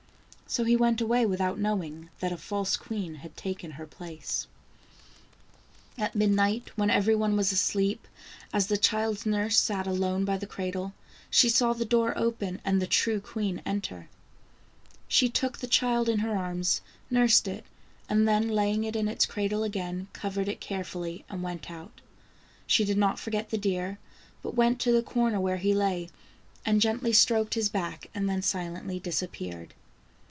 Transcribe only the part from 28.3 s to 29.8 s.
silently disappeared.